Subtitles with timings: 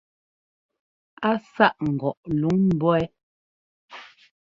[1.29, 3.01] Á sâʼ ŋgɔʼ luŋ mbɔ̌ wɛ.